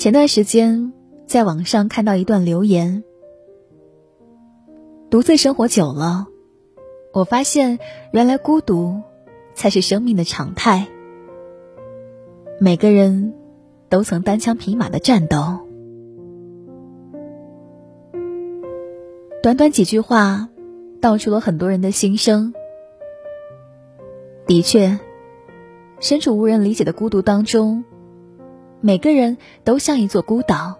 [0.00, 0.94] 前段时间
[1.26, 3.04] 在网上看到一段留言：
[5.10, 6.26] 独自生活久了，
[7.12, 7.78] 我发现
[8.10, 9.02] 原来孤独
[9.52, 10.88] 才是生命的常态。
[12.58, 13.34] 每个人
[13.90, 15.58] 都曾单枪匹马的战斗。
[19.42, 20.48] 短短几句话，
[21.02, 22.54] 道出了很多人的心声。
[24.46, 24.98] 的确，
[25.98, 27.84] 身处无人理解的孤独当中。
[28.82, 30.78] 每个人都像一座孤岛，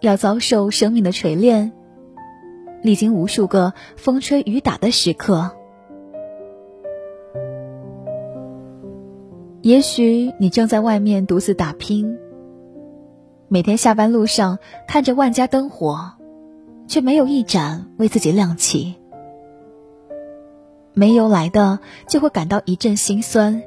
[0.00, 1.72] 要遭受生命的锤炼，
[2.80, 5.50] 历经无数个风吹雨打的时刻。
[9.62, 12.18] 也许你正在外面独自打拼，
[13.48, 16.12] 每天下班路上看着万家灯火，
[16.86, 18.94] 却没有一盏为自己亮起，
[20.94, 23.62] 没由来的就会感到一阵心酸。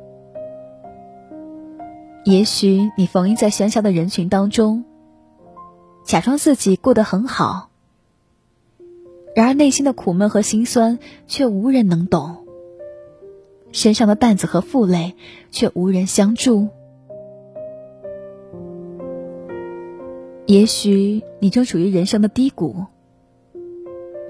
[2.26, 4.84] 也许你逢迎在喧嚣的人群当中，
[6.04, 7.70] 假装自己过得很好，
[9.36, 12.38] 然而内心的苦闷和心酸却无人能懂，
[13.72, 15.14] 身上的担子和负累
[15.52, 16.70] 却无人相助。
[20.48, 22.86] 也许你正处于人生的低谷，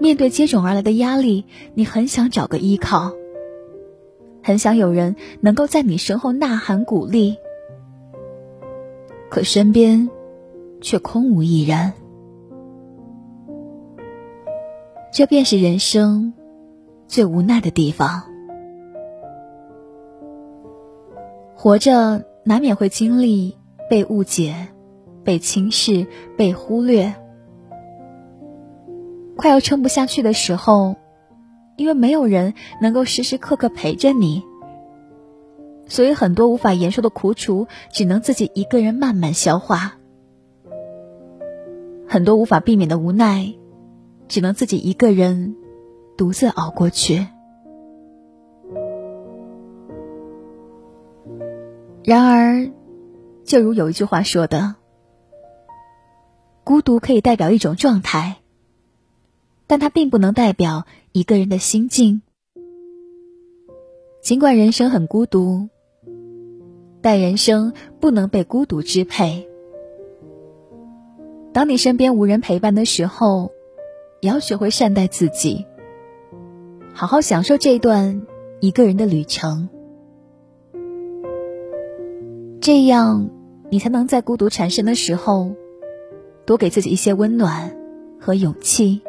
[0.01, 3.13] 面对接踵而来的压力，你很想找个依靠，
[4.43, 7.37] 很想有人能够在你身后呐喊鼓励。
[9.29, 10.09] 可身边，
[10.81, 11.93] 却空无一人。
[15.11, 16.33] 这便是人生
[17.07, 18.23] 最无奈的地方。
[21.55, 23.57] 活着难免会经历
[23.89, 24.67] 被误解、
[25.23, 26.05] 被轻视、
[26.37, 27.15] 被忽略，
[29.35, 30.95] 快要撑不下去的时候，
[31.75, 34.43] 因为没有人能够时时刻刻陪着你。
[35.87, 39.99] 所以，很多无法言说的苦楚，只能自己一个人慢慢消化；
[42.07, 43.53] 很多无法避免的无奈，
[44.27, 45.55] 只能自己一个人
[46.17, 47.27] 独自熬过去。
[52.03, 52.71] 然而，
[53.43, 54.75] 就如有一句话说的
[56.65, 58.37] ：“孤独可以代表一种状态，
[59.67, 62.23] 但它并不能代表一个人的心境。”
[64.23, 65.69] 尽管人生很孤独。
[67.05, 69.47] 但人生不能被孤独支配。
[71.53, 73.51] 当你身边无人陪伴的时候，
[74.21, 75.67] 也要学会善待自己，
[76.95, 78.23] 好好享受这段
[78.59, 79.69] 一个人的旅程。
[82.59, 83.29] 这样，
[83.69, 85.51] 你才能在孤独缠身的时候，
[86.43, 87.77] 多给自己一些温暖
[88.19, 89.03] 和勇气。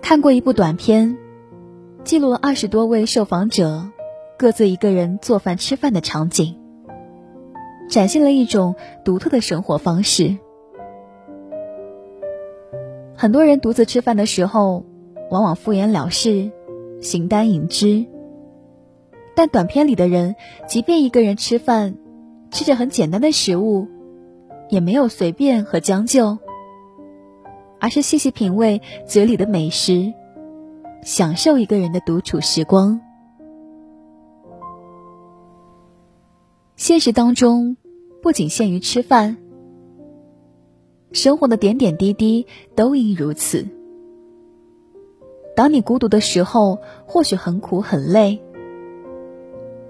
[0.00, 1.18] 看过一部短片，
[2.04, 3.90] 记录了二十多位受访者。
[4.36, 6.56] 各自一个人做饭吃饭的场景，
[7.88, 8.74] 展现了一种
[9.04, 10.36] 独特的生活方式。
[13.16, 14.84] 很多人独自吃饭的时候，
[15.30, 16.50] 往往敷衍了事，
[17.00, 18.06] 形单影只。
[19.36, 20.34] 但短片里的人，
[20.66, 21.94] 即便一个人吃饭，
[22.50, 23.86] 吃着很简单的食物，
[24.68, 26.38] 也没有随便和将就，
[27.78, 30.12] 而是细细品味嘴里的美食，
[31.02, 33.00] 享受一个人的独处时光。
[36.86, 37.78] 现实当中，
[38.20, 39.38] 不仅限于吃饭，
[41.12, 42.46] 生活的点点滴滴
[42.76, 43.66] 都应如此。
[45.56, 48.42] 当你孤独的时候，或许很苦很累，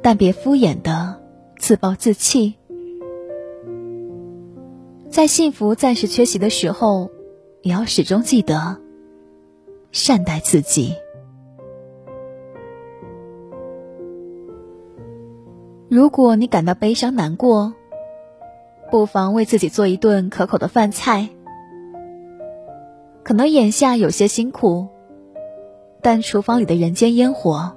[0.02, 1.20] 但别敷衍的
[1.58, 2.54] 自暴自弃。
[5.10, 7.10] 在幸福暂时缺席的时候，
[7.62, 8.80] 也要始终记得
[9.90, 10.94] 善待自己。
[15.94, 17.72] 如果你感到悲伤难过，
[18.90, 21.28] 不妨为自己做一顿可口的饭菜。
[23.22, 24.88] 可能眼下有些辛苦，
[26.02, 27.76] 但厨房里的人间烟火，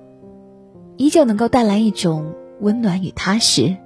[0.95, 3.77] 依旧能够带来一种温暖与踏实。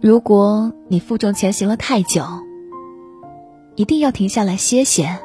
[0.00, 2.22] 如果你负重前行了太久，
[3.74, 5.18] 一定要停下来歇歇。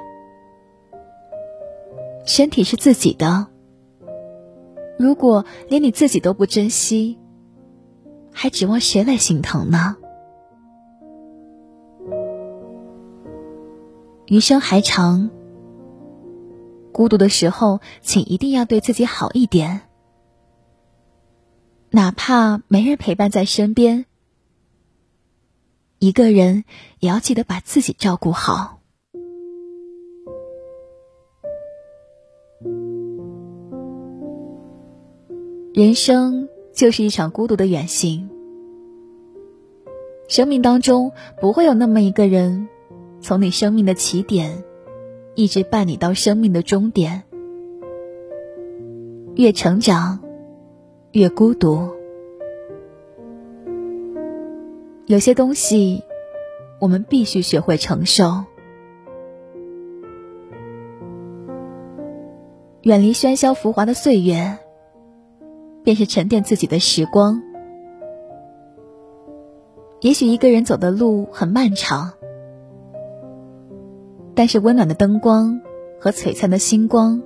[2.26, 3.50] 身体是自己的。
[4.98, 7.20] 如果连你自己都不珍惜，
[8.32, 9.98] 还指望谁来心疼呢？
[14.28, 15.30] 余生还长，
[16.92, 19.82] 孤独的时候，请一定要对自己好一点，
[21.92, 24.06] 哪怕没人陪伴在身边，
[26.00, 26.64] 一个人
[27.00, 28.75] 也要记得把自己照顾好。
[35.76, 38.30] 人生就是一场孤独的远行。
[40.30, 41.12] 生命当中
[41.42, 42.70] 不会有那么一个人，
[43.20, 44.64] 从你生命的起点，
[45.36, 47.24] 一直伴你到生命的终点。
[49.36, 50.22] 越成长，
[51.12, 51.90] 越孤独。
[55.08, 56.04] 有些东西，
[56.80, 58.46] 我们必须学会承受。
[62.84, 64.58] 远离喧嚣浮华的岁月，
[65.86, 67.42] 便是沉淀自己的时光。
[70.02, 72.12] 也许一个人走的路很漫长，
[74.34, 75.62] 但是温暖的灯光
[76.00, 77.22] 和璀璨的星光，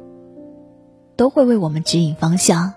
[1.15, 2.73] 都会为我们指引方向。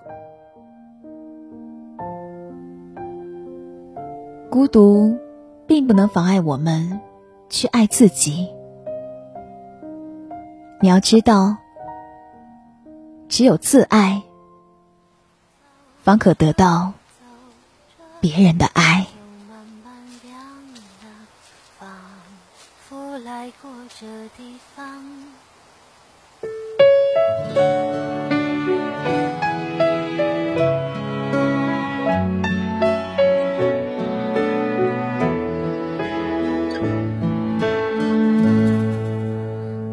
[4.51, 5.19] 孤独，
[5.67, 7.01] 并不能妨碍我们
[7.49, 8.49] 去爱自己。
[10.81, 11.57] 你要知道，
[13.29, 14.23] 只有自爱，
[16.03, 16.93] 方可得到
[18.21, 19.07] 别人的爱。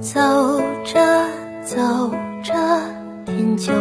[0.01, 0.19] 走
[0.83, 1.29] 着
[1.63, 1.77] 走
[2.43, 2.53] 着，
[3.25, 3.71] 天就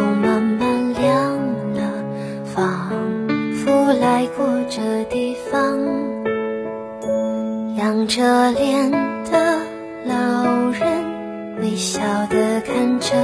[8.19, 8.91] 着脸。
[9.31, 9.59] 的
[10.05, 13.15] 老人微笑的看着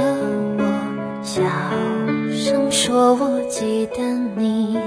[0.56, 0.64] 我，
[1.22, 1.42] 小
[2.32, 4.00] 声说：“我记得，
[4.36, 4.78] 你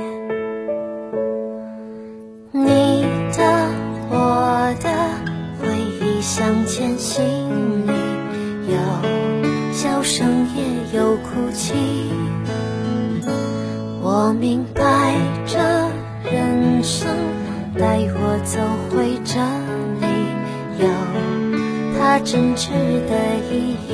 [22.23, 22.69] 真挚
[23.07, 23.13] 的
[23.51, 23.91] 意义。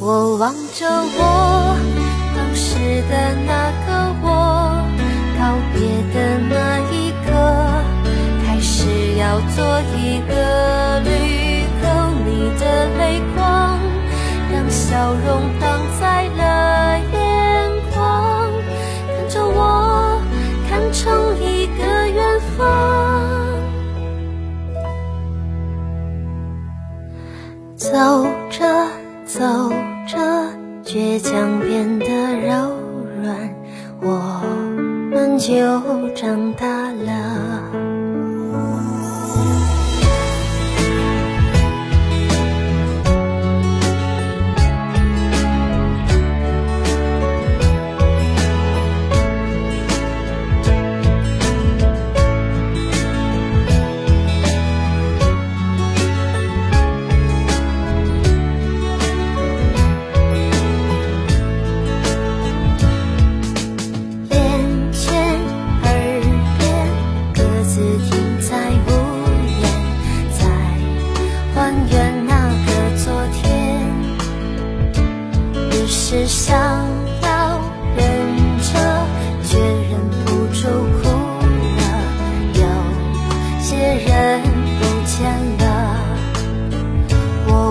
[0.00, 1.76] 我望着我
[2.34, 2.78] 当时
[3.10, 3.12] 的
[3.46, 3.50] 那
[3.86, 3.88] 个
[4.22, 4.26] 我，
[5.38, 5.40] 告
[5.74, 5.76] 别
[6.14, 6.16] 的
[6.48, 6.54] 那
[6.92, 7.28] 一刻，
[8.44, 8.76] 开始
[9.18, 9.56] 要做
[9.96, 11.08] 一个旅
[11.80, 11.86] 客。
[12.24, 12.28] 你
[12.58, 12.62] 的
[12.98, 13.78] 泪光，
[14.52, 15.26] 让笑容
[15.60, 15.66] 挡
[27.78, 27.90] 走
[28.50, 28.66] 着
[29.24, 29.40] 走
[30.08, 30.18] 着，
[30.82, 32.06] 倔强变得
[32.40, 32.74] 柔
[33.22, 33.54] 软，
[34.00, 34.42] 我
[35.12, 35.54] 们就
[36.12, 37.87] 长大了。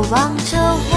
[0.10, 0.97] 望着我。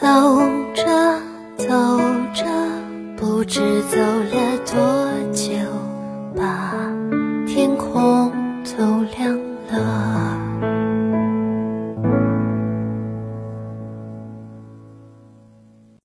[0.00, 0.08] 走
[0.74, 1.20] 着
[1.58, 1.68] 走
[2.32, 2.46] 着，
[3.14, 5.11] 不知走了多。